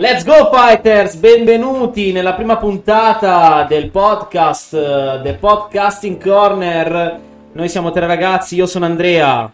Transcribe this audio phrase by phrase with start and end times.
[0.00, 7.18] Let's go fighters, benvenuti nella prima puntata del podcast, eh, The Podcasting Corner.
[7.50, 9.50] Noi siamo tre ragazzi, io sono Andrea.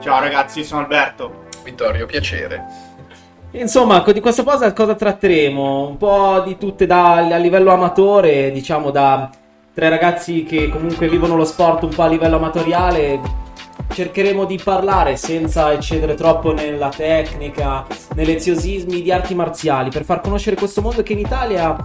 [0.00, 1.48] Ciao ragazzi, io sono Alberto.
[1.62, 2.64] Vittorio, piacere.
[3.50, 5.86] Insomma, di questa cosa cosa tratteremo?
[5.86, 9.28] Un po' di tutte da, a livello amatore, diciamo da
[9.74, 13.43] tre ragazzi che comunque vivono lo sport un po' a livello amatoriale.
[13.92, 20.20] Cercheremo di parlare senza eccedere troppo nella tecnica, negli eziosismi di arti marziali, per far
[20.20, 21.76] conoscere questo mondo che in Italia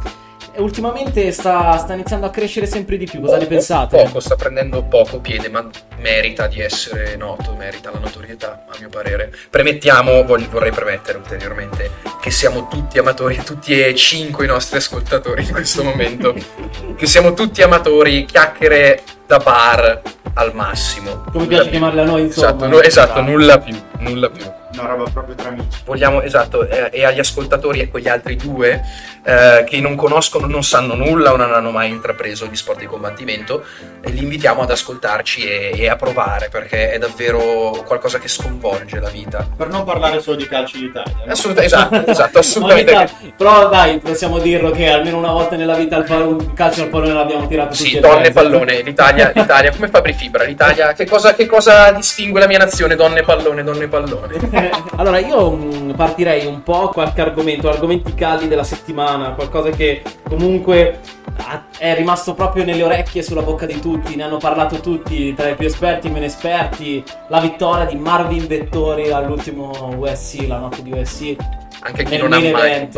[0.54, 3.22] eh, ultimamente sta, sta iniziando a crescere sempre di più.
[3.22, 4.02] Cosa ne pensate?
[4.04, 5.68] Poco, sta prendendo poco piede, ma
[6.00, 9.34] merita di essere noto, merita la notorietà, a mio parere.
[9.50, 15.44] Premettiamo, voglio- vorrei premettere ulteriormente, che siamo tutti amatori, tutti e cinque i nostri ascoltatori
[15.44, 16.34] in questo momento,
[16.96, 20.02] che siamo tutti amatori, chiacchiere da bar
[20.34, 21.24] al massimo.
[21.32, 21.72] Come Nulla piace più.
[21.72, 22.48] chiamarla noi, insomma.
[22.48, 24.46] Esatto, no- esatto, nulla più, nulla più.
[24.74, 25.80] Una roba proprio tra amici.
[25.86, 28.82] Vogliamo, esatto, eh, e agli ascoltatori e quegli altri due
[29.24, 32.86] eh, che non conoscono, non sanno nulla o non hanno mai intrapreso gli sport di
[32.86, 33.64] combattimento,
[34.02, 39.00] eh, li invitiamo ad ascoltarci e, e a provare perché è davvero qualcosa che sconvolge
[39.00, 39.48] la vita.
[39.58, 41.16] Per non parlare solo di calcio d'Italia.
[41.26, 41.32] no?
[41.32, 42.96] Assolutamente, esatto, esatto, assolutamente.
[42.96, 46.84] Ogni Però dai, possiamo dirlo che almeno una volta nella vita il pal- un calcio
[46.84, 48.32] al pallone l'abbiamo tirato tutti Sì, e donne tre.
[48.34, 52.96] pallone, l'Italia, l'Italia, come Fabri Fibra, l'Italia, che cosa, che cosa distingue la mia nazione?
[52.96, 54.58] Donne pallone, donne pallone.
[54.98, 61.00] Allora io mh, partirei un po' qualche argomento, argomenti caldi della settimana, qualcosa che comunque
[61.38, 65.34] ha- è rimasto proprio nelle orecchie e sulla bocca di tutti, ne hanno parlato tutti,
[65.34, 70.58] tra i più esperti e meno esperti, la vittoria di Marvin Vettori all'ultimo USC, la
[70.58, 71.36] notte di USC.
[71.82, 72.90] Anche chi non ha mai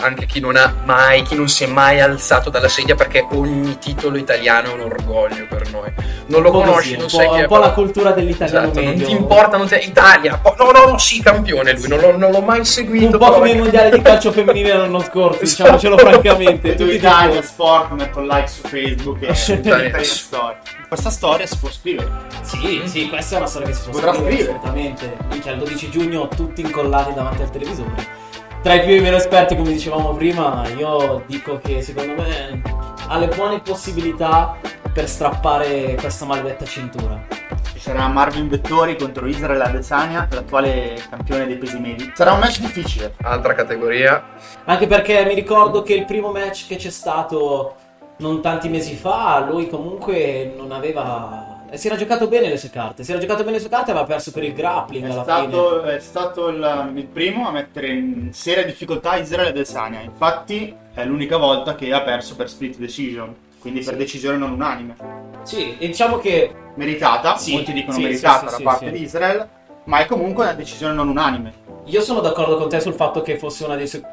[0.00, 3.78] anche chi non ha mai, chi non si è mai alzato dalla sedia perché ogni
[3.78, 5.92] titolo italiano è un orgoglio per noi.
[6.26, 7.40] Non lo conosci, non sai chi è.
[7.40, 9.74] un po' la cultura dell'italiano Esatto, non ti importa, non ti...
[9.82, 13.16] Italia, no, no, no, sì, campione lui, non, l'ho- non l'ho mai seguito.
[13.16, 15.70] Un po' come i mondiali di calcio femminile l'anno scorso, Esatto.
[15.78, 16.68] diciamocelo francamente.
[16.76, 19.88] Vedo tutti Italia, sport, metto like su Facebook e Assolutamente.
[19.88, 20.56] Italia Story.
[20.86, 22.08] Questa storia si può scrivere.
[22.42, 24.56] Sì, sì, questa è una storia che si può Potrà scrivere, scrivere.
[24.58, 25.16] assolutamente.
[25.50, 28.26] Il 12 giugno tutti incollati davanti al televisore.
[28.60, 32.60] Tra i più e i meno esperti, come dicevamo prima, io dico che secondo me
[33.06, 34.56] ha le buone possibilità
[34.92, 37.24] per strappare questa maledetta cintura.
[37.72, 42.12] Ci sarà Marvin Vettori contro Israel Adesanya, l'attuale campione dei pesi medi.
[42.14, 43.14] Sarà un match difficile.
[43.22, 44.22] Altra categoria.
[44.64, 47.76] Anche perché mi ricordo che il primo match che c'è stato
[48.18, 51.47] non tanti mesi fa, lui comunque non aveva...
[51.70, 53.90] eh, Si era giocato bene le sue carte, si era giocato bene le sue carte
[53.90, 57.88] aveva perso per il grappling È alla stato, è stato il, il primo a mettere
[57.88, 60.00] in seria difficoltà Israel Adesanya.
[60.00, 63.98] Infatti è l'unica volta che ha perso per split decision, quindi per Sì.
[63.98, 64.94] decisione non unanime.
[64.98, 65.40] fine.
[65.42, 69.48] Sì, e diciamo che Meritata, Sì, molti dicono sì, meritata da parte di Israel,
[69.84, 71.52] ma è comunque una decisione non unanime.
[71.86, 74.06] Io sono d'accordo con te sul fatto che fosse una, dec-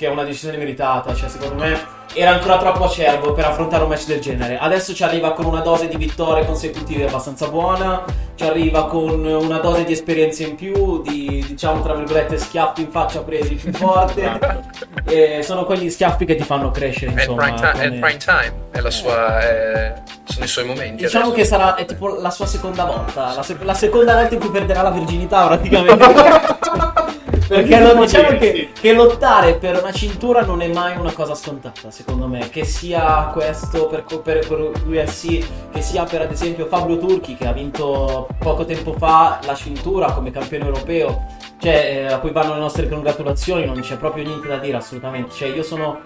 [0.00, 1.78] che è una decisione meritata, cioè secondo me
[2.14, 4.56] era ancora troppo acerbo per affrontare un match del genere.
[4.58, 8.02] Adesso ci arriva con una dose di vittorie consecutive abbastanza buona,
[8.34, 12.90] ci arriva con una dose di esperienza in più, di diciamo tra virgolette schiaffi in
[12.90, 14.38] faccia presi più forte.
[15.04, 18.52] e sono quegli schiaffi che ti fanno crescere, È il prime, time, come- prime time,
[18.70, 19.92] è la sua, è-
[20.24, 21.02] sono i suoi momenti.
[21.04, 21.36] Diciamo adesso.
[21.42, 24.48] che sarà è tipo la sua seconda volta, la, sec- la seconda volta in cui
[24.50, 27.08] perderà la virginità praticamente.
[27.50, 31.90] Perché lo- diciamo che, che lottare per una cintura non è mai una cosa scontata,
[31.90, 32.48] secondo me.
[32.48, 37.48] Che sia questo per, per, per UFC, che sia per ad esempio Fabio Turchi che
[37.48, 41.26] ha vinto poco tempo fa la cintura come campione europeo.
[41.58, 45.34] Cioè, eh, a cui vanno le nostre congratulazioni, non c'è proprio niente da dire assolutamente.
[45.34, 46.02] Cioè, io sono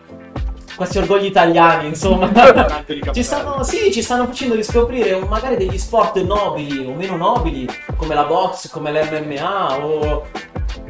[0.76, 2.32] questi orgogli italiani, insomma.
[3.12, 8.14] Ci stanno, sì, ci stanno facendo riscoprire magari degli sport nobili o meno nobili, come
[8.14, 10.26] la box, come l'MMA o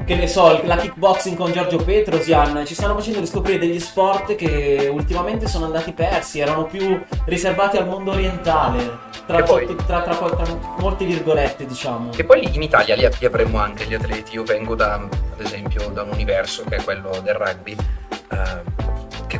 [0.05, 2.65] che ne so, la kickboxing con Giorgio Petrosian.
[2.67, 7.87] Ci stanno facendo riscoprire degli sport che ultimamente sono andati persi, erano più riservati al
[7.87, 9.13] mondo orientale.
[9.27, 12.11] Tra, poi- sotto- tra, tra- tra molte virgolette, diciamo.
[12.11, 14.35] Che poi in Italia li, li avremo anche gli atleti.
[14.35, 18.84] Io vengo da, ad esempio, da un universo che è quello del rugby, che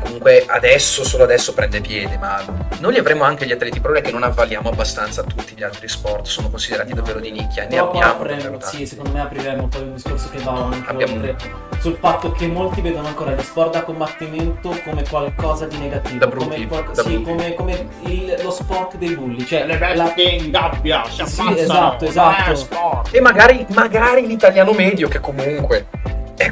[0.05, 2.43] comunque adesso, solo adesso prende piede, ma
[2.81, 3.81] noi li avremo anche gli atleti.
[3.95, 7.79] È che non avvaliamo abbastanza tutti gli altri sport, sono considerati davvero di nicchia, ne
[7.79, 8.77] abbiamo tanti.
[8.77, 11.37] sì, secondo me apriremo poi un discorso che va anche Abbiamo- oltre
[11.81, 16.27] sul fatto che molti vedono ancora gli sport da combattimento come qualcosa di negativo, Da
[16.27, 20.05] brutti, come, qualco- da sì, come, come il- lo sport dei bulli, cioè Le la-
[20.05, 23.03] bestie in gabbia si Sì, esatto, esatto.
[23.11, 25.87] E magari, magari l'italiano medio, che comunque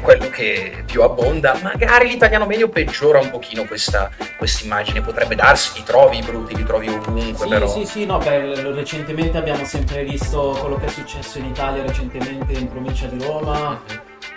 [0.03, 4.11] quello che più abbonda, magari l'italiano medio peggiora un pochino questa
[4.63, 7.67] immagine, potrebbe darsi, li trovi brutti, li trovi ovunque, Sì, però...
[7.67, 12.51] sì, sì, no, beh, recentemente abbiamo sempre visto quello che è successo in Italia recentemente
[12.53, 13.81] in provincia di Roma.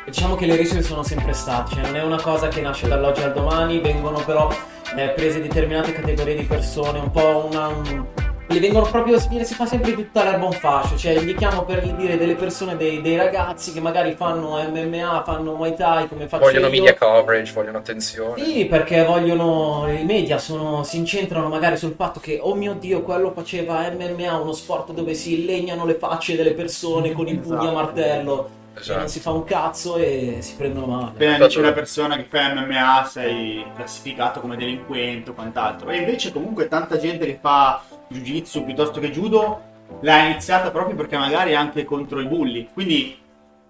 [0.04, 3.22] diciamo che le rische sono sempre state, cioè non è una cosa che nasce dall'oggi
[3.22, 4.48] al domani, vengono però
[4.96, 7.66] eh, prese determinate categorie di persone, un po' una...
[7.66, 8.06] Un,
[8.48, 12.34] le vengono proprio si fa sempre tutta l'erba un fascio cioè indichiamo per dire delle
[12.34, 16.72] persone dei, dei, ragazzi che magari fanno MMA fanno Muay Thai come faccio vogliono io.
[16.72, 22.20] media coverage vogliono attenzione sì perché vogliono i media sono, si incentrano magari sul fatto
[22.20, 26.52] che oh mio dio quello faceva MMA uno sport dove si legnano le facce delle
[26.52, 27.69] persone con i pugni Esatto.
[27.69, 28.99] a martello Esatto.
[28.99, 32.52] non si fa un cazzo e si prendono male Appena dici una persona che fa
[32.55, 35.88] MMA sei classificato come delinquente o quant'altro.
[35.90, 39.62] E invece comunque tanta gente che fa jiu-jitsu piuttosto che judo
[40.00, 42.69] l'ha iniziata proprio perché magari anche contro i bulli.
[42.73, 43.19] Quindi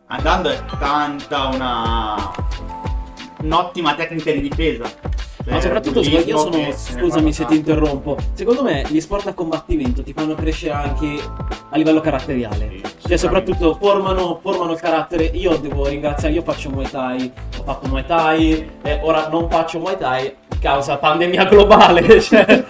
[0.06, 2.32] andando è tanta una
[3.38, 4.90] un'ottima tecnica di difesa.
[5.48, 9.28] Ma Eh, soprattutto bullismo io sono, se scusami se ti interrompo, secondo me gli sport
[9.28, 11.22] a combattimento ti fanno crescere anche
[11.70, 12.80] a livello caratteriale.
[12.82, 17.62] Sì, Cioè soprattutto formano, formano il carattere, io devo ringraziare, io faccio Muay Thai, ho
[17.62, 22.64] fatto Muay Thai, eh, ora non faccio Muay Thai causa pandemia globale, cioè...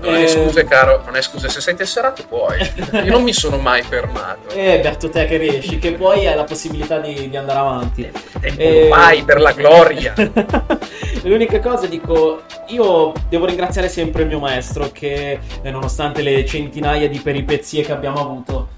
[0.00, 1.48] non è eh, scuse caro non è scuse.
[1.48, 2.58] Se sei tesserato puoi.
[3.04, 4.48] Io non mi sono mai fermato.
[4.54, 8.10] Eh, beato te che riesci, che poi hai la possibilità di, di andare avanti.
[8.40, 10.14] tempo Eh, mai per la gloria.
[11.22, 17.08] L'unica cosa dico, io devo ringraziare sempre il mio maestro che eh, nonostante le centinaia
[17.08, 18.68] di peripezie che abbiamo avuto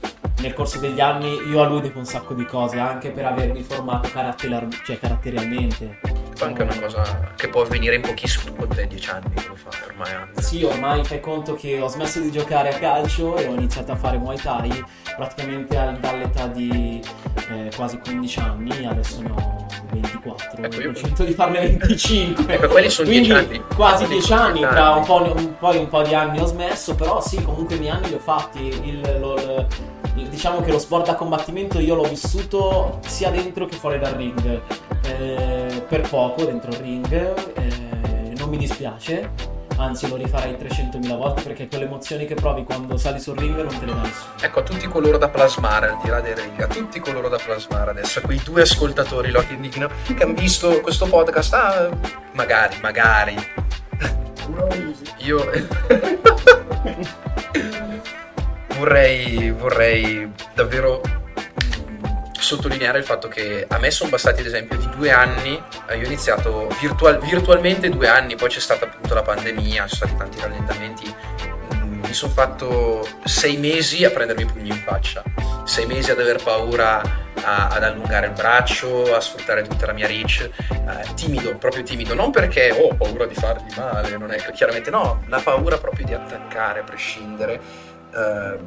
[0.43, 3.63] nel corso degli anni, io a lui devo un sacco di cose, anche per avermi
[3.63, 6.01] formato caratterar- cioè, caratterialmente.
[6.39, 9.55] È anche una cosa che può avvenire in pochissimo con te 10 anni che lo
[9.55, 13.47] fa ormai anche Sì, ormai fai conto che ho smesso di giocare a calcio e
[13.47, 14.85] ho iniziato a fare Muay Thai
[15.15, 17.01] praticamente al- dall'età di
[17.51, 22.55] eh, quasi 15 anni, adesso ne ho 24, Ecco, io- ho scelto di farne 25.
[22.55, 23.63] Ecco, quelli sono Quindi 10 anni.
[23.77, 26.41] Quasi Quelli 10 sono anni, 10 tra un po', un, poi un po' di anni
[26.41, 28.67] ho smesso, però sì, comunque i miei anni li ho fatti.
[28.83, 29.67] Il- lo- il-
[30.15, 34.61] diciamo che lo sport da combattimento io l'ho vissuto sia dentro che fuori dal ring.
[35.05, 39.31] Eh, per poco dentro il ring, eh, non mi dispiace,
[39.77, 43.79] anzi lo rifarei 300.000 volte perché quelle emozioni che provi quando sali sul ring non
[43.79, 44.33] te le dà nessuno.
[44.41, 47.39] Ecco, a tutti coloro da plasmare, al di là del ring, a tutti coloro da
[47.39, 51.91] plasmare adesso, a quei due ascoltatori lo che dicono che hanno visto questo podcast, ah,
[52.33, 53.35] magari, magari,
[55.19, 55.51] io
[58.83, 61.01] vorrei, vorrei davvero
[62.33, 66.03] sottolineare il fatto che a me sono bastati ad esempio di due anni, eh, io
[66.03, 70.17] ho iniziato virtual- virtualmente due anni, poi c'è stata appunto la pandemia, ci sono stati
[70.17, 71.15] tanti rallentamenti,
[71.75, 75.23] Mm, mi sono fatto sei mesi a prendermi pugni in faccia,
[75.65, 77.01] sei mesi ad aver paura
[77.45, 82.15] a- ad allungare il braccio, a sfruttare tutta la mia reach, eh, timido, proprio timido,
[82.15, 86.05] non perché oh, ho paura di fargli male, non è chiaramente no, la paura proprio
[86.07, 87.61] di attaccare a prescindere.
[88.15, 88.59] Eh,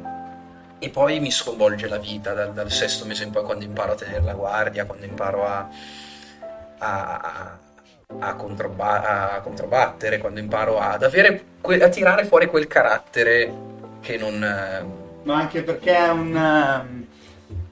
[0.78, 3.94] e poi mi sconvolge la vita dal, dal sesto mese in poi quando imparo a
[3.96, 5.68] tenere la guardia, quando imparo a,
[6.78, 7.58] a, a-
[8.18, 13.52] a controba- a controbattere, quando imparo ad avere que- a tirare fuori quel carattere
[14.00, 14.38] che non...
[15.24, 17.06] Ma anche perché è un, ehm,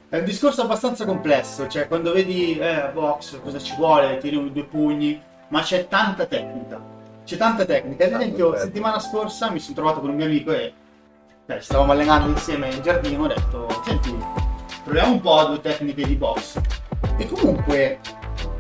[0.09, 4.65] è un discorso abbastanza complesso, cioè quando vedi eh, box cosa ci vuole, tiri due
[4.65, 6.81] pugni, ma c'è tanta tecnica.
[7.25, 8.06] C'è tanta tecnica.
[8.06, 10.73] Ad esempio, settimana scorsa mi sono trovato con un mio amico e
[11.46, 14.17] cioè, stavamo allenando insieme in giardino, ho detto, senti,
[14.82, 16.61] proviamo un po' due tecniche di box.
[17.17, 18.00] E comunque,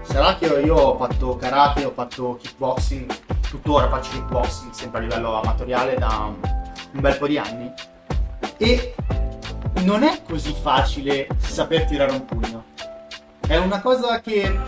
[0.02, 3.10] sarà che io ho fatto karate, ho fatto kickboxing,
[3.48, 6.30] tuttora faccio kickboxing, sempre a livello amatoriale da
[6.92, 7.72] un bel po' di anni.
[8.58, 8.94] E
[9.82, 12.64] non è così facile saper tirare un pugno.
[13.46, 14.58] È una cosa che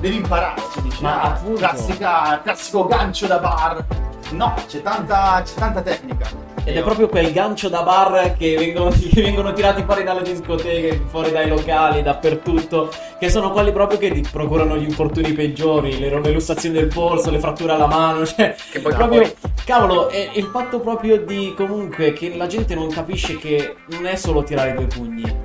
[0.00, 0.60] devi imparare.
[0.72, 3.84] Si dice, Ma "Ah, appunto." classica, classico gancio da bar.
[4.30, 6.47] No, c'è tanta, c'è tanta tecnica.
[6.68, 10.20] Ed è Io- proprio quel gancio da bar che vengono, che vengono tirati fuori dalle
[10.20, 15.98] discoteche, fuori dai locali, dappertutto, che sono quelli proprio che ti procurano gli infortuni peggiori,
[15.98, 19.32] le, le lussazioni del polso, le fratture alla mano, cioè che poi proprio,
[19.64, 24.16] cavolo, è il fatto proprio di comunque che la gente non capisce che non è
[24.16, 25.36] solo tirare due pugni.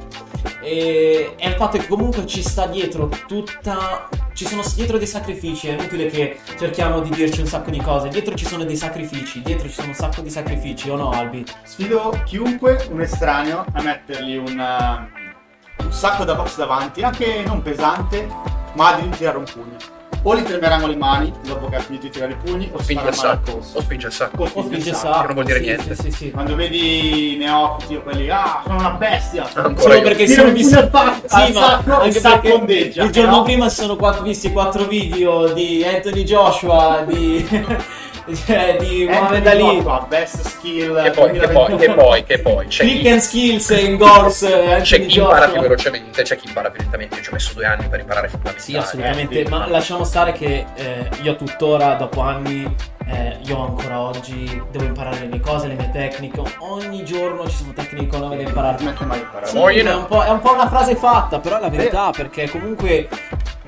[0.61, 4.09] E è il fatto che comunque ci sta dietro tutta.
[4.33, 5.67] Ci sono dietro dei sacrifici.
[5.67, 8.09] È inutile che cerchiamo di dirci un sacco di cose.
[8.09, 9.41] Dietro ci sono dei sacrifici.
[9.41, 11.45] Dietro ci sono un sacco di sacrifici, o no, Albi?
[11.63, 17.61] Sfido chiunque, un estraneo, a mettergli un, uh, un sacco da box davanti, anche non
[17.61, 18.27] pesante,
[18.73, 20.02] ma di tirare un pugno.
[20.25, 22.81] O li tremeranno le mani dopo che ha finito di tirare i pugni o O
[22.81, 23.51] spinge il sacco.
[23.73, 24.43] O spinge il sacco.
[24.43, 25.19] O spinge il sacco.
[25.19, 25.95] che non vuol dire sì, niente.
[25.95, 26.31] Sì, sì, sì.
[26.31, 29.47] Quando vedi i neofiti o quelli, ah, sono una bestia.
[29.53, 30.01] Ancora Solo io.
[30.01, 33.75] perché sono pugno al sacco, anche il sacco perché ondeggia, il giorno però- prima si
[33.81, 37.45] sono quattro- visti quattro video di Anthony Joshua, di,
[38.45, 42.39] cioè, di Muhammad Anthony Ali, Joshua, best skill Che poi, che poi, che poi, che
[42.39, 42.67] poi.
[42.67, 46.47] C'è Click chi, and Skills in Gors, c'è Anthony chi impara più velocemente, c'è chi
[46.47, 47.15] impara più lentamente.
[47.15, 48.63] Io ci ho messo due anni per imparare fondamentali.
[48.63, 52.75] Sì, assolutamente, Eh, ma lasciamo stare che eh, io tuttora, dopo anni,
[53.07, 56.41] eh, io ancora oggi devo imparare le mie cose, le mie tecniche.
[56.59, 58.83] Ogni giorno ci sono tecniche nuove da imparare.
[58.83, 59.47] Non mai di imparare.
[59.47, 62.49] Sì, è, un po', è un po' una frase fatta, però è la verità, perché
[62.49, 63.07] comunque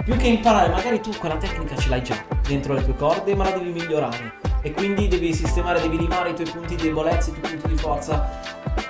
[0.03, 2.15] più che imparare, magari tu quella tecnica ce l'hai già
[2.47, 4.44] dentro le tue corde, ma la devi migliorare.
[4.65, 7.77] E quindi devi sistemare, devi limare i tuoi punti di debolezza, i tuoi punti di
[7.77, 8.41] forza.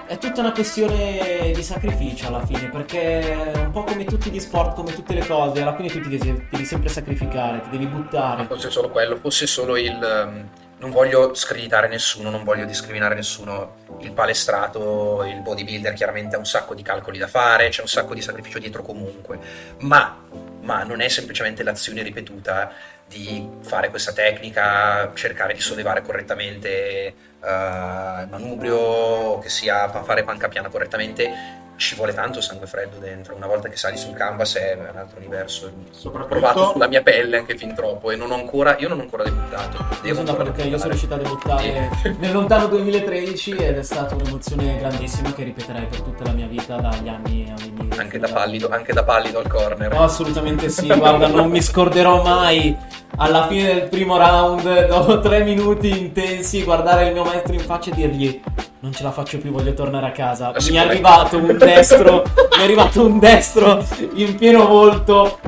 [0.08, 4.74] È tutta una questione di sacrificio alla fine, perché un po' come tutti gli sport,
[4.74, 8.46] come tutte le cose, alla fine tu ti devi, devi sempre sacrificare, ti devi buttare.
[8.46, 10.02] fosse solo quello, fosse solo il.
[10.02, 13.84] ehm, non voglio screditare nessuno, non voglio discriminare nessuno.
[14.00, 18.14] Il palestrato, il bodybuilder chiaramente ha un sacco di calcoli da fare, c'è un sacco
[18.14, 19.40] di sacrificio dietro comunque.
[19.80, 20.22] Ma,
[20.62, 22.72] ma non è semplicemente l'azione ripetuta
[23.08, 30.48] di fare questa tecnica, cercare di sollevare correttamente eh, il manubrio, che sia fare panca
[30.48, 31.64] piana correttamente.
[31.78, 33.36] Ci vuole tanto sangue freddo dentro.
[33.36, 35.66] Una volta che sali sul canvas è un altro universo.
[35.68, 39.00] Ho provato Soprattutto sulla mia pelle anche fin troppo e non ho ancora, io non
[39.00, 39.78] ho ancora debuttato.
[40.04, 44.16] Io Devo d'accordo che io sono riuscito a debuttare nel lontano 2013 ed è stata
[44.16, 48.30] un'emozione grandissima che ripeterei per tutta la mia vita dagli anni ai miei Anche da
[48.30, 49.92] pallido, anche da pallido al corner.
[49.92, 52.76] No, assolutamente sì, guarda, non mi scorderò mai
[53.18, 57.92] alla fine del primo round, dopo tre minuti intensi, guardare il mio maestro in faccia
[57.92, 58.42] e dirgli
[58.86, 60.50] non ce la faccio più, voglio tornare a casa.
[60.50, 62.22] Ah, Mi è arrivato un destro,
[62.56, 65.40] mi è arrivato un destro in pieno volto.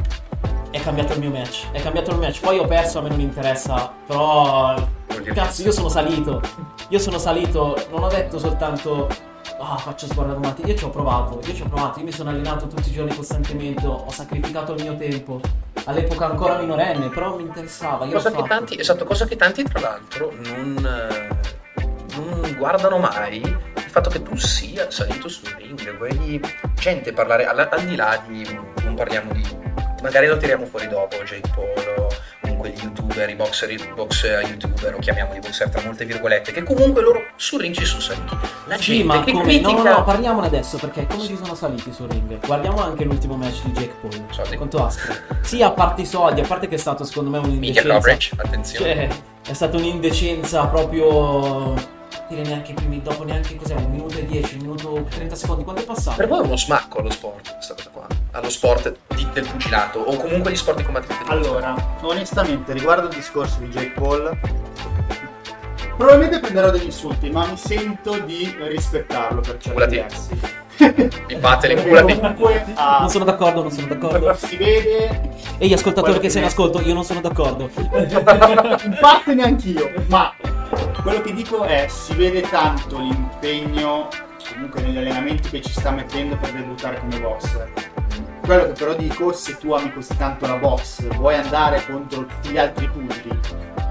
[0.71, 2.39] È cambiato il mio match, è cambiato il match.
[2.39, 4.73] Poi ho perso, a me non interessa, però
[5.35, 6.41] cazzo, io sono salito.
[6.89, 9.07] Io sono salito, non ho detto soltanto
[9.59, 10.63] ah, faccio sguardo matti.
[10.65, 13.15] Io ci ho provato, io ci ho provato, io mi sono allenato tutti i giorni
[13.15, 15.39] costantemente, ho sacrificato il mio tempo.
[15.83, 18.05] All'epoca ancora minorenne, però mi interessava.
[18.05, 21.57] Io Cosa che, tanti, esatto, cosa che tanti tra l'altro non, eh,
[22.17, 26.39] non guardano mai il fatto che tu sia salito sul ring, vedi
[26.75, 29.45] gente parlare al, al di là di non parliamo di
[30.01, 32.07] magari lo tiriamo fuori dopo Jake Paul o
[32.41, 36.63] comunque gli youtuber, i boxer, i box youtuber, o chiamiamoli boxer tra molte virgolette, che
[36.63, 38.35] comunque loro sul ring ci sono saliti.
[38.67, 39.43] La Sì, gente ma che come?
[39.43, 42.39] critica No, no, parliamone adesso perché come ci sono saliti sul ring?
[42.45, 44.25] Guardiamo anche l'ultimo match di Jake Paul.
[44.31, 44.55] Soldi.
[44.55, 45.13] Quanto aspro.
[45.41, 47.93] Sì, a parte i soldi, a parte che è stato secondo me media un'indecenza.
[47.93, 48.95] coverage, attenzione.
[48.95, 51.95] Cioè, è stata un'indecenza proprio.
[52.29, 55.81] Dire neanche primi, dopo neanche cos'è, un minuto e 10, un minuto 30 secondi, quanto
[55.81, 56.17] è passato?
[56.17, 58.05] Per voi è uno smacco allo sport, questa cosa qua?
[58.31, 61.31] Allo sport di- del pugilato o comunque gli sport di combattimento?
[61.31, 64.37] Allora, onestamente, riguardo il discorso di Jake Paul,
[65.95, 69.95] probabilmente prenderò degli insulti, ma mi sento di rispettarlo per certi Culati.
[69.95, 70.39] versi.
[71.27, 72.15] Mi batte le Perché culati.
[72.19, 74.33] comunque ha- Non sono d'accordo, non sono d'accordo.
[74.35, 77.69] si vede, E gli ascoltatori Quello che sei in ne- ascolto, io non sono d'accordo.
[77.81, 80.31] in parte neanch'io, ma
[81.07, 84.09] quello che dico è si vede tanto l'impegno
[84.51, 87.71] comunque negli allenamenti che ci sta mettendo per debuttare come boxer.
[88.41, 92.49] Quello che però dico, se tu ami così tanto la box, vuoi andare contro tutti
[92.49, 93.39] gli altri pugili,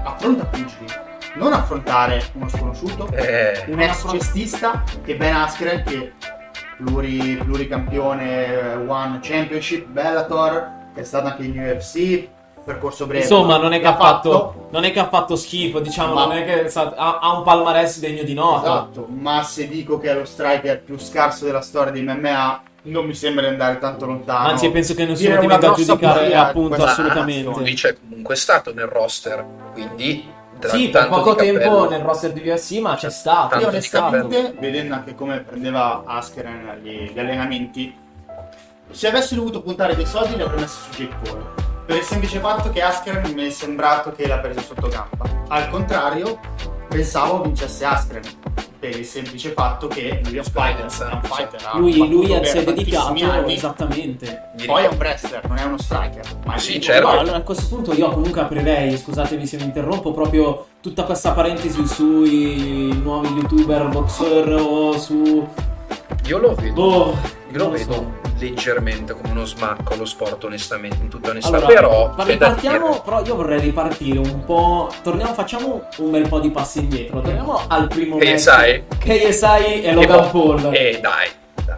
[0.03, 0.85] affronta pugili,
[1.37, 6.13] non affrontare uno sconosciuto, Eh, un ex cestista che Ben Askren che
[6.77, 12.35] pluri, pluricampione eh, One Championship Bellator che è stato anche in UFC
[12.67, 16.13] percorso breve Insomma, non è, che ha fatto, non è che ha fatto schifo, diciamo,
[16.13, 18.67] Ma- non è che ha, ha un palmarès degno di nota.
[18.67, 23.05] esatto ma se dico che è lo striker più scarso della storia di MMA non
[23.05, 26.35] mi sembra di andare tanto lontano Anzi, penso che ti una venga a giudicare, in
[26.37, 27.59] appunto, assolutamente.
[27.59, 30.25] lui c'è comunque stato nel roster, quindi
[30.59, 31.89] tra- Sì, per poco tempo cappello.
[31.89, 33.49] nel roster di UFC, ma c'è stato.
[33.49, 37.93] Tanto Io onestamente, vedendo anche come prendeva Askren gli, gli allenamenti,
[38.89, 41.56] se avessi dovuto puntare dei soldi li avrei messi su Jake Paul.
[41.87, 45.45] Per il semplice fatto che Askren mi è sembrato che l'ha preso sotto gamba.
[45.47, 46.37] Al contrario,
[46.89, 48.23] pensavo vincesse Askren.
[48.77, 50.85] Per il semplice fatto che lui è un fighter.
[50.85, 53.53] È un fighter ha Lui, lui per si è dedicato, anni.
[53.53, 54.49] esattamente.
[54.65, 56.25] Poi è un wrestler, non è uno striker.
[56.45, 57.07] Ma Sì, è certo.
[57.09, 61.31] No, allora a questo punto io comunque aprirei, scusatemi se mi interrompo, proprio tutta questa
[61.31, 65.47] parentesi sui nuovi youtuber boxer o su...
[66.25, 67.17] Io lo vedo, Boh,
[67.51, 68.11] io lo vedo so.
[68.39, 71.55] leggermente come uno smacco allo sport, onestamente, in tutta onestà.
[71.57, 74.91] Allora, però c'è da ripartiamo, però io vorrei ripartire un po'.
[75.01, 77.21] Torniamo, facciamo un bel po' di passi indietro.
[77.21, 78.83] Torniamo al primo Che sai?
[78.99, 80.69] KSI e Logan Paul.
[80.73, 81.27] Eh, dai,
[81.65, 81.77] dai.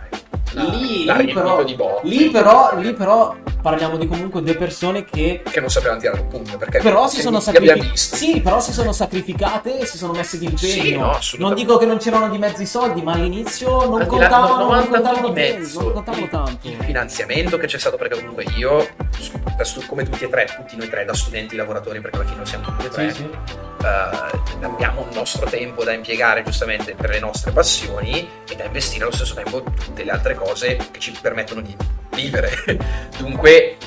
[0.53, 2.07] La- lì, lì l'arrivito però, di botte.
[2.07, 6.27] lì però, lì però parliamo di comunque due persone che che non sapevano tirare un
[6.27, 7.91] pugno perché però si sono sacrificate.
[7.95, 11.19] Sì, però si sono sacrificate e si sono messe d'impegno.
[11.19, 14.71] Sì, no, non dico che non c'erano di mezzo i soldi, ma all'inizio non contavano,
[14.73, 16.67] non contavano di mezzo non contavano il, tanto.
[16.67, 18.87] il finanziamento che c'è stato perché comunque io
[19.87, 22.85] come tutti e tre tutti noi tre da studenti lavoratori perché alla fine siamo tutti
[22.85, 23.29] e tre Sì, sì.
[23.83, 29.03] eh, abbiamo un nostro tempo da impiegare giustamente per le nostre passioni e da investire
[29.03, 31.75] allo stesso tempo tutte le altre cose che ci permettono di
[32.19, 32.51] vivere.
[33.17, 33.77] Dunque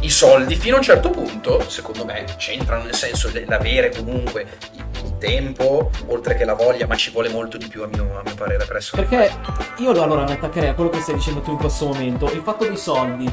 [0.00, 4.84] i soldi fino a un certo punto, secondo me, c'entrano nel senso dell'avere comunque il,
[5.18, 8.34] tempo, oltre che la voglia, ma ci vuole molto di più a mio, a mio
[8.34, 9.34] parere per essere Perché
[9.78, 12.30] io allora mi attaccherei a quello che stai dicendo tu in questo momento.
[12.30, 13.32] Il fatto dei soldi.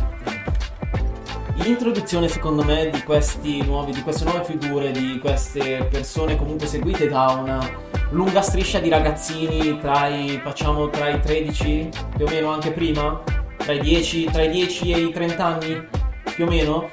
[1.56, 7.08] L'introduzione, secondo me, di questi nuovi, di queste nuove figure, di queste persone comunque seguite
[7.10, 7.70] da una
[8.12, 13.22] lunga striscia di ragazzini tra i, facciamo, tra i 13, più o meno anche prima,
[13.64, 15.88] tra i 10, tra i 10 e i 30 anni,
[16.36, 16.90] più o meno,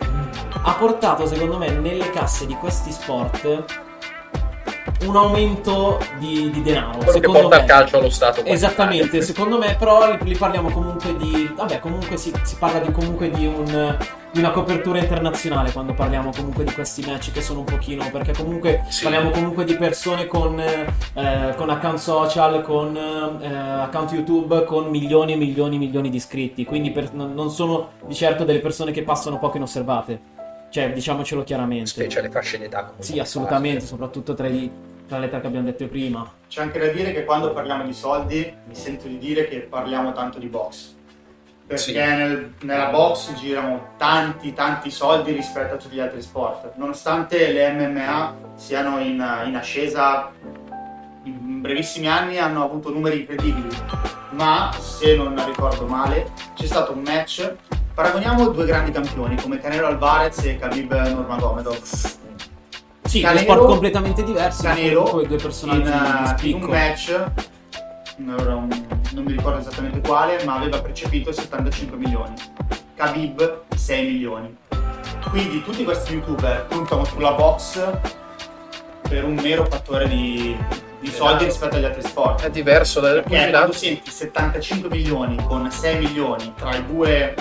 [0.62, 3.89] ha portato, secondo me, nelle casse di questi sport
[5.06, 6.90] un aumento di, di denaro.
[6.98, 7.62] quello che secondo porta me.
[7.62, 8.44] il calcio allo Stato.
[8.44, 11.50] Esattamente, secondo me però li, li parliamo comunque di...
[11.54, 13.96] Vabbè, comunque si, si parla di, comunque di, un,
[14.30, 18.08] di una copertura internazionale quando parliamo comunque di questi match che sono un pochino...
[18.10, 19.04] Perché comunque Sì.
[19.04, 25.32] parliamo comunque di persone con, eh, con account social, con eh, account YouTube, con milioni
[25.32, 26.64] e milioni e milioni di iscritti.
[26.64, 30.38] Quindi per- non sono di certo delle persone che passano poco inosservate.
[30.70, 31.86] Cioè, diciamocelo chiaramente.
[31.86, 32.78] specie alle fasce d'età.
[32.80, 33.04] comunque.
[33.04, 34.70] Sì, assolutamente, soprattutto tra, i-
[35.08, 36.30] tra le tre che abbiamo detto prima.
[36.48, 40.12] C'è anche da dire che quando parliamo di soldi mi sento di dire che parliamo
[40.12, 40.94] tanto di box.
[41.66, 41.92] Perché Sì.
[41.94, 46.72] nel- nella box girano tanti tanti soldi rispetto a tutti gli altri sport.
[46.76, 50.30] Nonostante le MMA siano in, in ascesa,
[51.24, 53.68] in brevissimi anni hanno avuto numeri incredibili.
[54.30, 57.54] Ma se non ricordo male, c'è stato un match.
[58.00, 61.82] Paragoniamo due grandi campioni come Canelo Alvarez e Khabib Nurmagomedov.
[63.04, 65.82] Sì, Canelo- due sport completamente diversi, Canelo comunque due in, personaggi
[66.40, 67.30] di eh, in un match
[68.16, 72.32] non mi ricordo esattamente quale ma aveva percepito 75 milioni
[72.94, 74.56] Khabib 6 milioni
[75.28, 77.86] quindi tutti questi youtuber puntano sulla box
[79.10, 80.56] per un mero fattore di,
[81.00, 83.72] di soldi rispetto agli altri sport È diverso dal perché quando pugilato.
[83.72, 87.34] senti 75 milioni con 6 milioni tra i due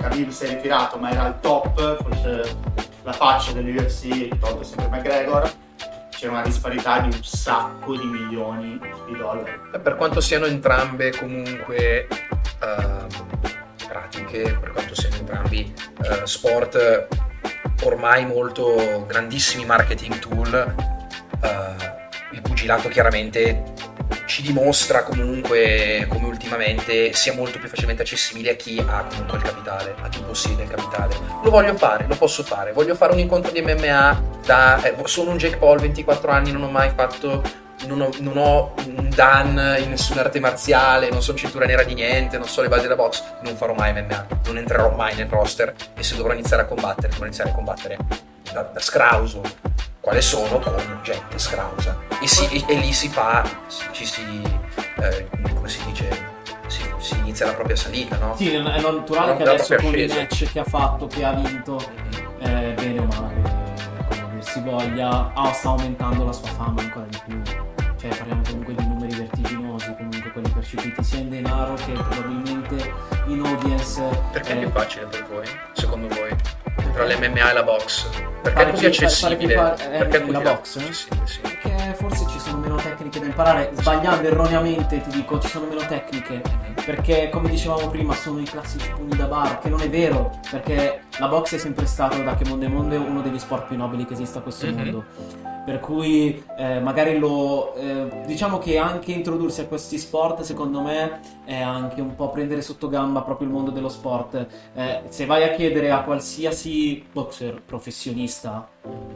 [0.00, 2.56] Khabib si è ritirato ma era al top forse
[3.02, 5.52] la faccia dell'UFC tolto sempre McGregor.
[6.10, 9.58] C'era una disparità di un sacco di milioni di dollari.
[9.82, 12.06] Per quanto siano entrambe comunque
[12.62, 13.06] ehm,
[13.88, 15.72] pratiche, per quanto siano entrambi
[16.02, 17.08] eh, sport
[17.84, 20.74] ormai molto grandissimi marketing tool,
[21.42, 21.98] eh,
[22.32, 23.62] il pugilato chiaramente
[24.26, 29.44] ci dimostra comunque come ultimamente sia molto più facilmente accessibile a chi ha comunque il
[29.44, 31.14] capitale, a chi possiede il capitale.
[31.42, 34.82] Lo voglio fare, lo posso fare, voglio fare un incontro di MMA da...
[34.82, 37.42] eh, sono un Jake Paul, 24 anni, non ho mai fatto
[37.86, 41.94] non ho, non ho un Dan in nessuna arte marziale, non sono cintura nera di
[41.94, 45.28] niente, non so le basi della box, non farò mai MMA, non entrerò mai nel
[45.28, 47.98] roster e se dovrò iniziare a combattere, dovrò iniziare a combattere
[48.52, 49.42] da, da scrauso,
[50.00, 51.98] quale sono con gente scrausa.
[52.20, 53.44] E, si- e- lì si fa,
[53.92, 54.22] ci si,
[55.00, 56.08] eh, come si dice,
[56.66, 58.34] si, si inizia la propria salita, no?
[58.36, 60.14] Sì, è naturale Non che adesso con i asceso.
[60.20, 61.78] match che ha fatto, che ha vinto,
[62.40, 63.42] eh, bene o male,
[64.08, 67.42] come dir si voglia, ah, sta aumentando la sua fama ancora di più.
[68.00, 72.94] Cioè, parliamo comunque di numeri vertiginosi, comunque quelli percepiti sia in denaro che probabilmente
[73.26, 74.00] in audience.
[74.32, 76.34] Perché è eh, più facile per voi, secondo voi?
[76.94, 78.08] Tra l'MMA e la box?
[78.42, 79.54] Perché Fare è così più- fare- fare accessibile?
[79.54, 80.76] più fa- eh, Perché è la così box?
[80.76, 81.40] accessibile, sì.
[81.40, 85.84] Perché forse ci sono meno tecniche da imparare, sbagliando erroneamente ti dico, ci sono meno
[85.86, 86.40] tecniche.
[86.84, 91.02] Perché come dicevamo prima sono i classici pugni da bar, che non è vero, perché
[91.18, 94.06] la box è sempre stato da che mondo è mondo uno degli sport più nobili
[94.06, 94.74] che esista a questo Mhm.
[94.74, 95.04] mondo.
[95.64, 101.20] Per cui eh, magari lo eh, diciamo che anche introdursi a questi sport secondo me
[101.44, 104.46] è anche un po' prendere sotto gamba proprio il mondo dello sport.
[104.74, 108.68] Eh, se vai a chiedere a qualsiasi boxer professionista,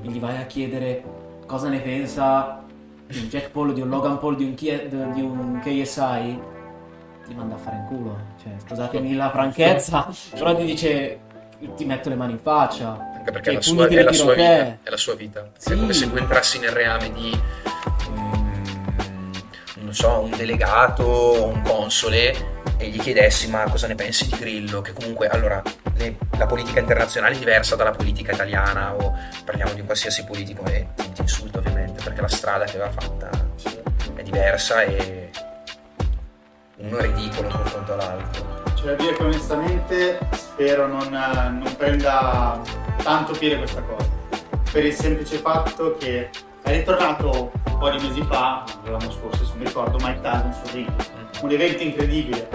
[0.02, 1.02] e gli vai a chiedere
[1.46, 2.62] cosa ne pensa
[3.06, 6.40] di un Jack Paul, di un Logan Paul, di un, Kie- di un KSI,
[7.26, 8.16] ti manda a fare in culo.
[8.42, 11.20] Cioè, scusatemi la franchezza, però ti dice
[11.76, 13.12] ti metto le mani in faccia.
[13.26, 14.78] Anche perché Cioè, è la, sua, è la sua che- vita.
[14.82, 15.48] È la sua vita.
[15.56, 15.72] Sì.
[15.72, 17.40] È come se tu entrassi nel reame di
[19.76, 24.36] non so, un delegato o un console e gli chiedessi ma cosa ne pensi di
[24.38, 24.82] Grillo?
[24.82, 25.62] Che comunque allora
[25.96, 30.64] le- la politica internazionale è diversa dalla politica italiana o parliamo di un qualsiasi politico
[30.66, 33.30] e ti, ti insulta ovviamente perché la strada che aveva fatta
[34.16, 35.30] è diversa e
[36.76, 38.62] uno è ridicolo in confronto all'altro.
[38.74, 42.60] C'è da dire che onestamente spero non, non prenda
[43.02, 44.08] tanto piede questa cosa.
[44.70, 46.30] Per il semplice fatto che
[46.62, 50.74] è ritornato un po' di mesi fa, l'anno scorso se mi ricordo, Mike Tyson su
[50.74, 50.92] ring.
[51.42, 52.48] Un evento incredibile.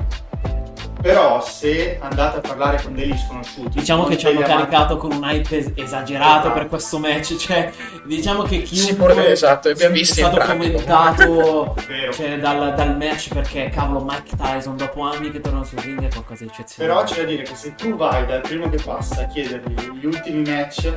[1.01, 3.79] Però se andate a parlare con degli sconosciuti...
[3.79, 6.51] Diciamo che ci hanno amanti- caricato con un hype es- esagerato Esatto.
[6.53, 7.71] per questo match, cioè
[8.05, 10.65] diciamo che Sì, chiunque pure- esatto, abbiamo è visto stato entrambi.
[10.71, 12.11] commentato Vero.
[12.11, 16.09] cioè, dal, dal match perché cavolo Mike Tyson dopo anni che torna sul ring è
[16.09, 16.59] qualcosa di Però
[16.99, 17.05] eccezionale.
[17.05, 20.41] c'è da dire che se tu vai dal primo che passa a chiedergli gli ultimi
[20.49, 20.91] match,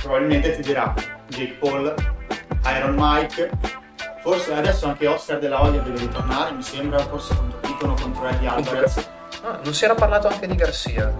[0.00, 0.94] probabilmente ti dirà
[1.28, 1.94] Jake Paul,
[2.74, 3.50] Iron Mike,
[4.22, 8.48] forse adesso anche Oscar della Hoya deve ritornare, mi sembra, forse contro dicono contro Eddie
[8.48, 9.10] Alvarez.
[9.44, 11.12] Ah, non si era parlato anche di Garcia.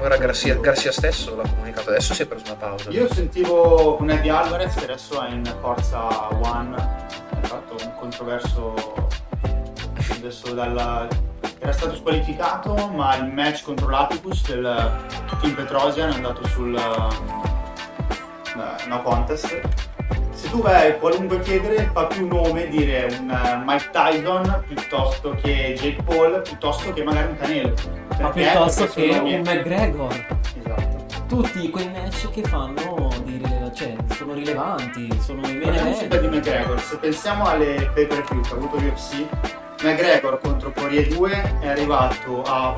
[0.00, 2.90] Ora Garcia, Garcia stesso l'ha comunicato, adesso si è preso una pausa.
[2.90, 7.06] Io sentivo con Eddie Alvarez che adesso è in Forza One, ha
[7.42, 8.74] fatto un controverso
[10.10, 11.06] adesso dalla...
[11.60, 14.90] era stato squalificato ma il match contro l'Apicus del
[15.40, 17.08] team Petrosian è andato sul eh,
[18.88, 19.60] no contest.
[20.32, 25.36] Se tu vai a qualunque chiedere fa più nome dire un eh, Mike Tyson piuttosto
[25.40, 27.74] che Jake Paul piuttosto che magari un Canelo.
[28.20, 30.26] Ma piuttosto che un McGregor.
[30.58, 31.00] Esatto.
[31.28, 36.26] Tutti quei match che fanno di rile- cioè, sono rilevanti, sono i main sempre di.
[36.28, 39.26] McGregor, se pensiamo alle pay per view che ha avuto UFC,
[39.82, 42.74] McGregor contro Poirier 2 è arrivato a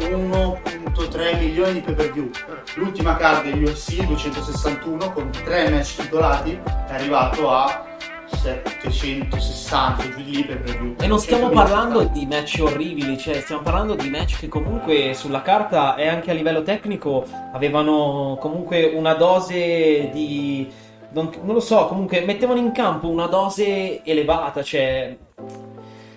[0.94, 2.30] 1.3 milioni di pay per view.
[2.76, 6.52] L'ultima card UFC 261 con 3 match titolati
[6.88, 7.84] è arrivato a
[8.26, 10.94] 760 giù di lì per view.
[11.00, 15.14] E non stiamo 100.000 parlando di match orribili, cioè stiamo parlando di match che comunque
[15.14, 20.70] sulla carta e anche a livello tecnico avevano comunque una dose di...
[21.10, 25.16] Non, non lo so, comunque mettevano in campo una dose elevata, cioè...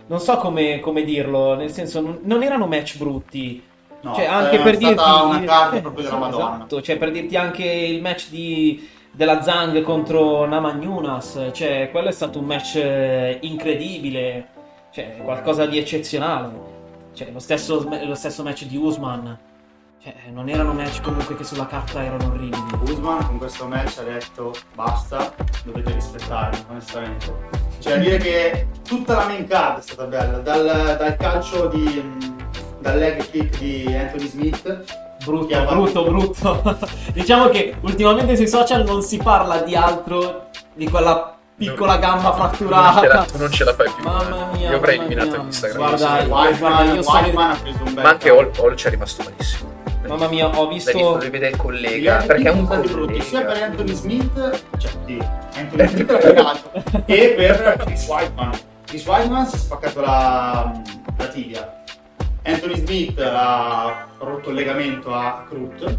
[0.09, 3.61] Non so come, come dirlo, nel senso non, non erano match brutti.
[4.01, 6.55] No, cioè, anche è per dirti stata una card eh, proprio della Madonna.
[6.55, 12.11] Esatto, cioè per dirti anche il match di, della Zhang contro Namajunas, cioè quello è
[12.11, 14.47] stato un match eh, incredibile,
[14.91, 16.75] cioè qualcosa di eccezionale.
[17.13, 19.37] Cioè lo stesso, lo stesso match di Usman.
[19.99, 22.63] Cioè, non erano match comunque che sulla carta erano orribili.
[22.83, 25.33] Usman con questo match ha detto basta,
[25.63, 27.33] dovete rispettarmi, onestamente.
[27.81, 32.35] Da dire che tutta la main card è stata bella, dal, dal calcio di.
[32.79, 34.83] Dal leg kick di Anthony Smith.
[35.23, 36.03] Brutto, ha fatto- brutto,
[36.61, 36.77] brutto.
[37.13, 42.51] diciamo che ultimamente sui social non si parla di altro di quella piccola gamba Non
[42.53, 43.25] ce la- fratturata.
[43.37, 44.03] non ce la fai più.
[44.03, 44.69] Mamma mia.
[44.69, 45.39] Io avrei eliminato mia.
[45.41, 45.77] Instagram.
[45.77, 46.27] Guarda, sì.
[46.27, 49.75] io- Whiteman ha preso un bel Ma anche Hall ci è rimasto malissimo.
[50.07, 51.17] Mamma mia, ho visto.
[51.17, 52.13] devi vedere il Gli collega.
[52.15, 53.61] altri Perché è un stati brutti sia per.
[53.63, 55.21] Anthony Smith, cioè sì,
[55.55, 56.71] Anthony Smith l'ha cagato,
[57.05, 58.51] e per Chris Whiteman.
[58.85, 60.71] Chris Whiteman si è spaccato la,
[61.17, 61.76] la tibia.
[62.47, 65.97] Anthony Smith ha rotto il legamento a Crut,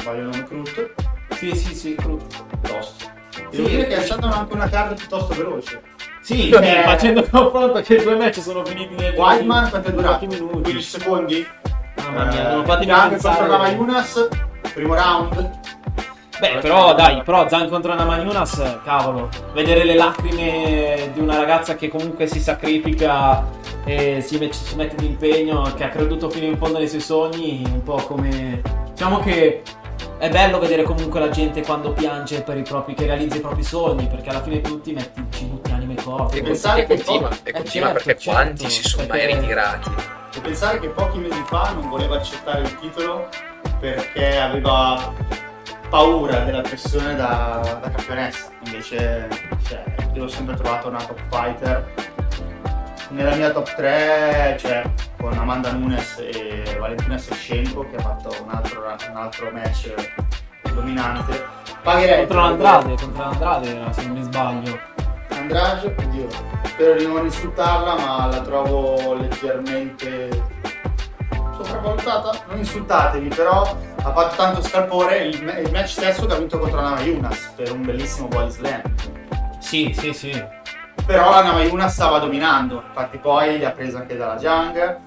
[0.00, 0.92] sbaglio il nome Crut,
[1.34, 2.46] Sì, sì, sì, brutto.
[2.62, 3.10] tosto.
[3.28, 3.44] Sì.
[3.50, 5.82] Devo dire che stata anche una card piuttosto veloce.
[6.22, 6.56] Sì, Eh.
[6.62, 10.26] sì, facendo confronto che i due match sono finiti nel Whiteman quanto è durato?
[10.26, 10.62] pochi minuti.
[10.62, 11.46] 15 secondi?
[11.96, 13.36] Mamma mia, Eh, non fatemi Young pensare.
[13.36, 14.28] contro Namajunas,
[14.72, 15.60] primo round.
[16.42, 21.86] Beh, però dai, però Zan contro Namajunas, cavolo, vedere le lacrime di una ragazza che
[21.88, 23.46] comunque si sacrifica
[23.84, 27.62] e si, met- si mette d'impegno, che ha creduto fino in fondo nei suoi sogni,
[27.64, 28.60] un po' come...
[28.90, 29.62] Diciamo che
[30.18, 33.62] è bello vedere comunque la gente quando piange per i propri, che realizza i propri
[33.62, 36.34] sogni, perché alla fine tu ti metti, ci butti anima e corpo.
[36.34, 39.18] E pensare che continua, poi- e Eh, continua certo, perché certo, quanti si sono mai
[39.20, 39.90] perché- ritirati?
[40.34, 43.28] E pensare che pochi mesi fa non voleva accettare il titolo
[43.78, 45.12] perché aveva
[45.92, 48.50] paura della pressione da, da campionessa.
[48.64, 49.28] Invece,
[49.68, 51.92] cioè, io l'ho sempre trovato una top fighter.
[53.10, 58.48] Nella mia top 3 c'è con Amanda Nunes e Valentina Sechenko che ha fatto un
[58.48, 59.92] altro, un altro match
[60.72, 61.44] dominante.
[61.82, 64.78] Pagherei Contro l'Andrade, contro l'Andrade, se non mi sbaglio.
[65.28, 66.26] Andrade, oddio,
[66.62, 70.51] spero di non insultarla, ma la trovo leggermente
[71.82, 72.44] sopravvalutata.
[72.48, 76.80] Non insultatevi, però ha fatto tanto scalpore il, il match stesso che ha vinto contro
[76.80, 78.82] Nama Yunas per un bellissimo body slam.
[79.58, 80.44] Sì, sì, sì.
[81.04, 84.98] Però la Nama Yunas stava dominando, infatti poi li ha preso anche dalla Jang,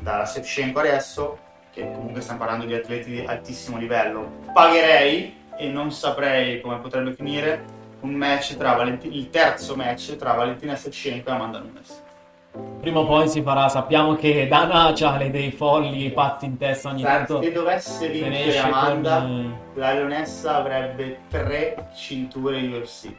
[0.00, 1.38] dalla Shevchenko adesso,
[1.70, 4.40] che comunque stiamo parlando di atleti di altissimo livello.
[4.52, 10.32] Pagherei e non saprei come potrebbe finire un match tra Valenti- il terzo match tra
[10.32, 12.01] Valentina Shevchenko e Amanda Nunes.
[12.82, 16.88] Prima o poi si farà, sappiamo che Dana ha le idee folli, pazzi in testa
[16.90, 17.40] ogni tanto.
[17.40, 23.04] Se dovesse vincere Amanda, con, la leonessa avrebbe tre cinture UFC.
[23.04, 23.14] eh,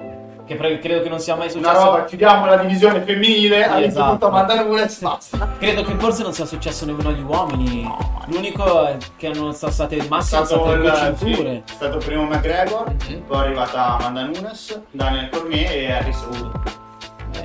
[0.45, 1.83] Che pre- credo che non sia mai Una successo.
[1.85, 4.27] roba, chiudiamo la divisione femminile, vinto esatto.
[4.27, 5.55] Amanda Nunes, basta.
[5.57, 7.89] Credo che forse non sia successo nemmeno agli uomini.
[8.27, 11.51] L'unico è che hanno sono state il massimo sono state due sì, cinture.
[11.65, 13.21] è stato primo McGregor, Mhm.
[13.25, 16.51] poi è arrivata Amanda Nunes, Daniel Cormier e Harry Saud.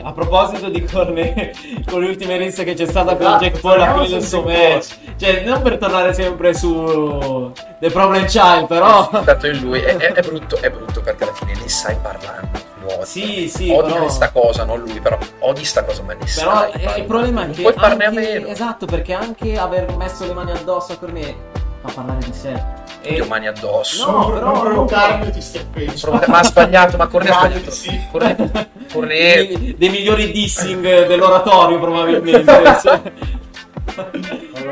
[0.03, 1.53] A proposito di Corne,
[1.87, 4.29] con le ultime risse che c'è stata con Esatto, Jack Paul a fine del su
[4.29, 4.97] suo match.
[5.19, 9.09] Cioè, non per tornare sempre su The Problem Child, però.
[9.25, 12.67] Tanto in lui è, è- è brutto, è brutto perché alla fine ne sai parlare.
[12.81, 13.05] nuovo.
[13.05, 16.71] Sì, sì, odi però- questa cosa, non lui, però odi sta cosa, ma ne Però
[16.71, 17.61] sai il problema è che.
[17.63, 18.47] puoi farne a meno.
[18.47, 21.35] Esatto, perché anche aver messo le mani addosso a Cormier
[21.83, 22.63] fa parlare di sé.
[23.03, 24.11] E- Io mani addosso.
[24.11, 26.07] No, Non- però- non provocarmi ti schiaffeggi.
[26.09, 27.71] Ma ha sbagliato, ma Cornet ha sbagliato.
[27.71, 28.01] sì.
[28.11, 32.45] Cornet, Cornet dei, dei migliori dissing dell'oratorio, probabilmente.
[32.83, 33.01] cioè.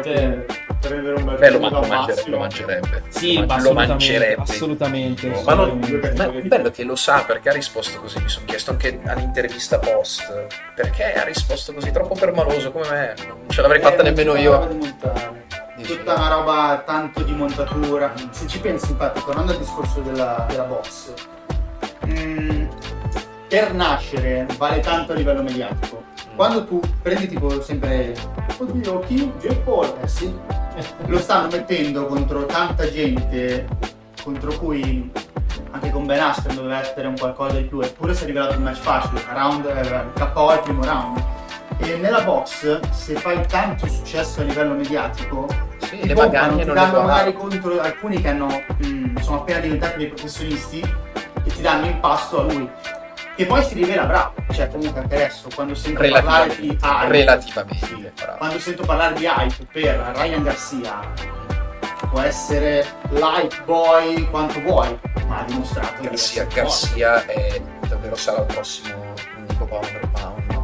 [0.03, 0.45] Cioè,
[0.81, 3.03] prendere un bel Beh, lo, punto ma- lo mangerebbe, lo mangerebbe.
[3.09, 4.43] Sì, lo, ma man- lo assolutamente, mangerebbe.
[4.43, 6.27] assolutamente, Ma non, assolutamente.
[6.27, 8.21] ma è bello che lo sa perché ha risposto così.
[8.21, 13.15] Mi sono chiesto anche all'intervista post perché ha risposto così, troppo permaloso come me.
[13.27, 14.69] Non ce l'avrei fatta Eh, nemmeno io.
[15.87, 18.13] Tutta una roba tanto di montatura.
[18.31, 21.15] Se ci pensi, infatti, tornando al discorso della, della box,
[22.07, 22.67] mm,
[23.49, 26.03] per nascere vale tanto a livello mediatico.
[26.35, 28.17] Quando tu prendi tipo sempre,
[28.59, 29.33] oddio, chi?
[29.65, 30.35] Paul, eh sì,
[31.07, 33.67] lo stanno mettendo contro tanta gente
[34.23, 35.09] contro cui
[35.71, 38.65] anche con Ben Askren doveva essere un qualcosa di più, eppure si è rivelato un
[38.65, 41.23] match facile, round, eh, KO al primo round.
[41.79, 45.47] E nella box, se fai tanto successo a livello mediatico,
[45.89, 49.99] Sì, ti le magagne non danno magari contro alcuni che hanno, mm, sono appena diventati
[49.99, 52.69] dei professionisti e ti danno in pasto a lui.
[53.39, 57.87] E poi si rivela bravo, cioè comunque anche adesso quando sento parlare di hype, Relativamente.
[57.87, 61.01] sì, quando sento parlare di hype per Ryan Garcia
[62.09, 68.41] può essere l'hype boy quanto vuoi, ma ha dimostrato di Garcia, Garcia è davvero sarà
[68.41, 68.95] il prossimo
[69.35, 70.56] non dico pound per pound,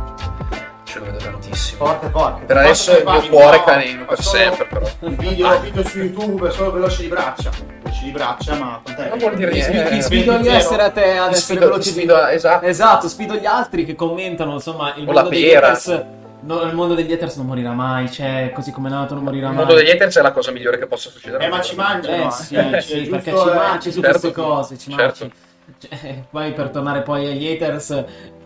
[1.52, 1.84] tantissimo.
[1.86, 2.44] forte forte.
[2.46, 4.86] Per adesso il mio cuore è canino per sempre, però.
[5.00, 7.50] Il video, video su YouTube è solo veloce di braccia,
[7.82, 9.08] veloce di braccia, ma quant'è?
[9.08, 9.78] Non vuol dire Ti niente.
[9.78, 10.54] sfido, ti Eh, sfido di 20-0.
[10.56, 12.66] essere a te ad essere sfido- veloce ti di- esatto.
[12.66, 15.66] Esatto, sfido gli altri che commentano, insomma, il O mondo la degli pera.
[15.68, 16.04] haters.
[16.44, 19.46] No, il mondo degli haters non morirà mai, cioè, così come è nato non morirà
[19.48, 19.64] Il mai.
[19.64, 21.44] mondo degli haters è la cosa migliore che possa succedere.
[21.44, 22.16] Eh, ma ci mangiano.
[22.16, 22.30] Eh no?
[22.32, 25.18] sì, sì, perché ci eh, mangi su certo, queste cose, ci certo.
[25.24, 25.34] mangi.
[25.78, 28.04] Cioè, poi per tornare poi agli haters, poi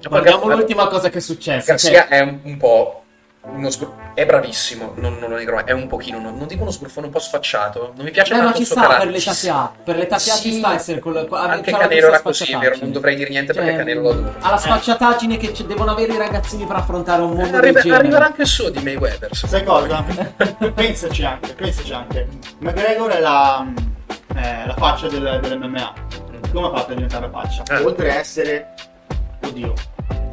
[0.08, 1.72] guardiamo l'ultima cosa che è successa.
[1.72, 3.00] Garcia cioè, è un, un po'.
[3.48, 6.62] Uno sbru- è bravissimo, non, non lo negro mai, è un pochino, non, non dico
[6.62, 7.92] uno sbruffone un po' sfacciato.
[7.94, 9.18] Non mi piace eh, ma tanto ci il suo sta per carattere.
[9.18, 10.58] l'età che ha, per l'età che ha ci Sì.
[10.58, 12.74] sta essere con la, Anche Canelo era così, vero?
[12.80, 14.34] Non dovrei dire niente perché Cioè, Canelo lo adoro.
[14.40, 17.72] Ha la sfacciataggine che c- devono avere i ragazzini per affrontare un mondo Eh, Arriva-
[17.74, 18.00] del genere.
[18.00, 19.32] arriverà anche il suo di Mayweather.
[19.32, 20.04] Sai cosa?
[20.74, 22.26] pensaci anche, pensaci anche.
[22.58, 23.64] McGregor è la,
[24.34, 25.92] è la faccia del, dell'MMA.
[26.56, 27.62] Come ha fatto a diventare la faccia?
[27.64, 27.84] Eh.
[27.84, 28.72] Oltre a essere,
[29.44, 29.74] oddio,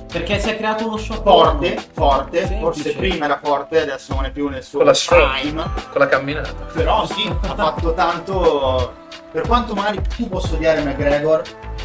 [0.09, 2.61] Perché si è creato uno show forte, forte, Semplice.
[2.61, 5.63] forse prima era forte, adesso non è più nel suo Con la prime.
[5.91, 6.53] Con la camminata.
[6.71, 8.93] Però sì, ha fatto tanto.
[9.33, 11.41] Per quanto magari tu possa odiare McGregor,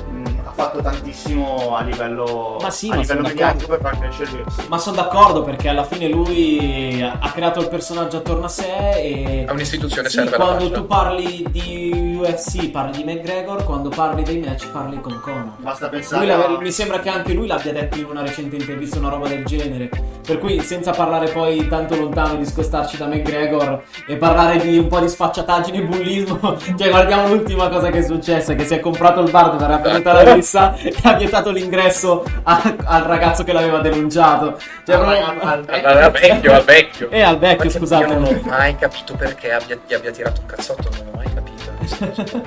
[0.08, 3.98] mh, ha fatto tantissimo a livello, Ma sì, a ma livello sono mediatico per far
[4.00, 4.66] crescere UFC.
[4.68, 9.44] Ma sono d'accordo perché alla fine lui ha creato il personaggio attorno a sé e
[9.48, 14.24] A un'istituzione sì, serve la quando tu parli di UFC parli di McGregor, quando parli
[14.24, 15.52] dei match parli con Conor.
[15.58, 16.24] Basta pensare.
[16.24, 19.10] Lui a- l'ave- mi sembra che anche lui l'abbia detto in una recente intervista una
[19.10, 19.88] roba del genere.
[20.26, 24.88] Per cui, senza parlare poi tanto lontano e discostarci da McGregor e parlare di un
[24.88, 28.80] po' di sfacciataggine e bullismo, cioè guardiamo l'ultima cosa che è successa: che si è
[28.80, 33.44] comprato il bar dove era venuta la rissa e ha vietato l'ingresso a- al ragazzo
[33.44, 34.58] che l'aveva denunciato.
[34.86, 37.10] Cioè, Al- proprio- al- Al, al vecchio, al vecchio.
[37.10, 38.02] E al vecchio, Perché scusate.
[38.06, 41.26] Io non ho mai capito perché abbia, gli abbia tirato un cazzotto, non ho mai
[41.34, 41.56] capito.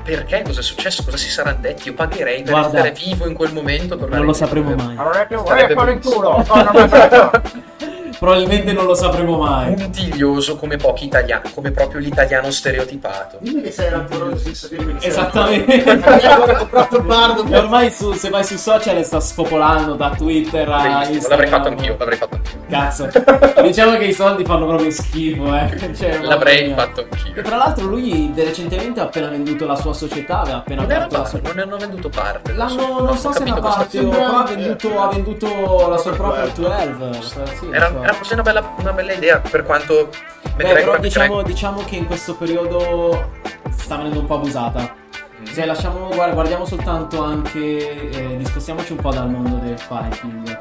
[0.04, 0.42] Perché?
[0.44, 1.04] Cosa è successo?
[1.04, 1.90] Cosa si saranno detti?
[1.90, 3.96] Io pagherei per Guarda, essere vivo in quel momento.
[4.08, 4.96] Non lo sapremo mai.
[4.98, 5.44] Allora, in
[5.76, 6.16] bellissimo.
[6.16, 6.46] culo.
[8.22, 9.74] Probabilmente non lo sapremo mai.
[9.74, 13.38] Puntiglioso come pochi italiani, come proprio l'italiano stereotipato.
[13.40, 15.82] Dimmi che sei rancoroso senza dirmi che sei Esattamente.
[15.90, 21.30] ha E ormai su- se vai sui social sta spopolando da Twitter a Bellissimo, Instagram.
[21.30, 22.60] l'avrei fatto anch'io, l'avrei fatto anch'io.
[22.70, 23.10] Cazzo.
[23.64, 25.94] diciamo che i soldi fanno proprio schifo, eh.
[25.98, 26.76] Cioè, L'avrei mia.
[26.76, 27.42] fatto E anch'io.
[27.42, 31.18] tra l'altro lui recentemente ha appena venduto la sua società, aveva appena Non, era aperto
[31.24, 32.54] la sua non ne hanno venduto parte.
[32.54, 36.12] L'hanno, non so se è una capito parte o ha venduto, ha venduto la sua
[36.12, 36.98] propria 12.
[36.98, 37.24] 12.
[37.60, 40.10] sì, Era, era forse una bella, una bella idea, per quanto
[40.56, 43.32] Beh, però diciamo, diciamo che in questo periodo
[43.70, 44.96] sta venendo un po' abusata.
[45.44, 50.60] Se lasciamo, guarda, guardiamo soltanto anche, eh, discostiamoci un po' dal mondo del fighting.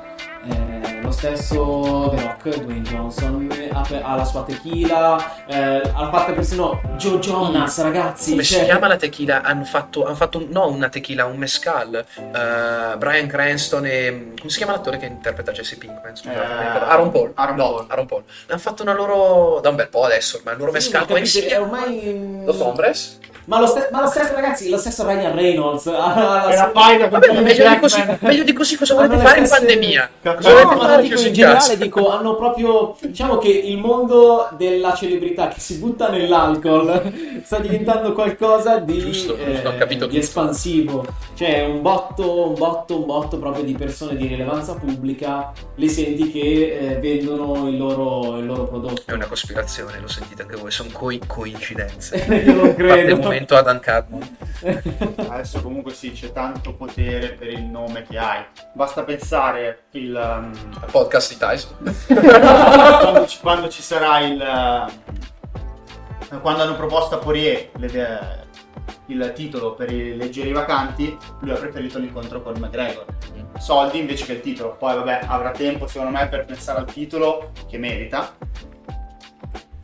[0.50, 6.80] eh, lo stesso The Rock, Dwayne Johnson, ha, la sua tequila, eh, ha fatto persino
[6.96, 8.30] Joe Jonas, ragazzi.
[8.30, 9.42] Come cioè- si chiama la tequila?
[9.42, 12.04] Hanno fatto, hanno fatto no, una tequila, un mescal.
[12.16, 14.32] Eh, Brian Cranston e.
[14.38, 16.14] come si chiama l'attore che interpreta Jesse Pinkman?
[16.16, 16.88] Scusate, Eh.
[16.88, 17.32] Aaron Paul.
[17.34, 17.86] Aaron no, Paul.
[17.88, 18.22] Aaron Paul.
[18.48, 19.58] Hanno fatto una loro.
[19.60, 20.54] da un bel po' adesso ormai.
[20.54, 21.00] Il loro Sì, mescal.
[21.00, 21.64] ma Come si è chiama?
[21.64, 22.42] ormai...
[22.44, 23.18] Los Hombres?
[23.50, 25.86] Ma lo, ste- ma lo stesso, ragazzi, lo stesso Ryan Reynolds.
[25.90, 29.48] Era faida con Vabbè, meglio di, così, meglio di così cosa volete le fare in
[29.48, 30.10] pandemia?
[30.22, 34.94] No, Cosa No, fare dico in generale, dico, hanno proprio, diciamo che il mondo della
[34.94, 41.04] celebrità che si butta nell'alcol sta diventando qualcosa di, Giusto, eh, giusto, di espansivo.
[41.34, 46.30] Cioè, un botto, un botto, un botto proprio di persone di rilevanza pubblica, li senti
[46.30, 49.02] che eh, vendono il loro, il loro prodotto.
[49.06, 52.16] È una cospirazione, lo sentite anche voi, sono coi- coincidenze.
[52.46, 53.38] Io non credo.
[53.40, 54.36] Momento Adam Cadman.
[55.30, 58.44] Adesso comunque sì, c'è tanto potere per il nome che hai.
[58.74, 60.52] Basta pensare il, um,
[60.90, 61.76] Podcast di Tyson.
[63.00, 64.88] quando, ci, quando ci sarà il...
[66.28, 68.48] uh, quando hanno proposto a Poirier le-
[69.06, 73.06] il titolo per i leggeri vacanti, lui ha preferito l'incontro con McGregor.
[73.58, 74.76] Soldi invece che il titolo.
[74.76, 78.36] Poi vabbè, avrà tempo secondo me per pensare al titolo che merita.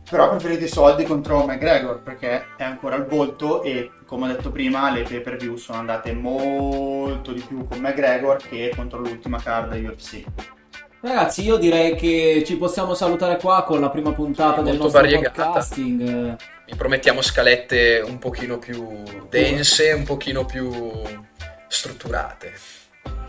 [0.09, 4.27] Però ha preferito i soldi contro McGregor perché è ancora al volto e come ho
[4.33, 8.99] detto prima le pay per view sono andate molto di più con McGregor che contro
[8.99, 10.23] l'ultima card UFC.
[11.01, 15.43] Ragazzi, io direi che ci possiamo salutare qua con la prima puntata del nostro variegata.
[15.43, 16.35] podcasting.
[16.65, 20.71] Vi promettiamo scalette un pochino più dense, un pochino più
[21.67, 22.53] strutturate,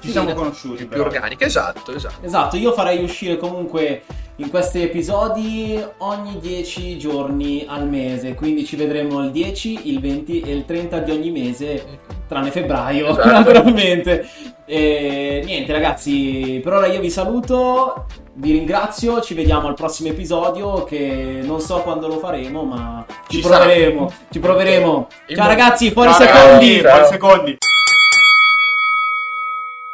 [0.00, 0.76] Ci siamo conosciuti.
[0.84, 1.04] più però.
[1.04, 1.44] organiche.
[1.44, 2.24] Esatto, esatto.
[2.24, 4.02] Esatto, io farei uscire comunque
[4.36, 10.40] in questi episodi ogni 10 giorni al mese, quindi ci vedremo il 10, il 20
[10.42, 11.84] e il 30 di ogni mese,
[12.28, 13.26] tranne febbraio, Esatto.
[13.30, 14.28] naturalmente.
[14.70, 20.84] E niente ragazzi, per ora io vi saluto, vi ringrazio, ci vediamo al prossimo episodio
[20.84, 23.64] che non so quando lo faremo, ma ci, Ci sarà.
[23.64, 25.08] proveremo, ci proveremo.
[25.34, 26.80] Ciao ragazzi, fuori Ciao, secondi!
[26.82, 27.56] ragazzi, fuori secondi.